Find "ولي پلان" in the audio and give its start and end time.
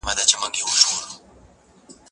0.07-0.51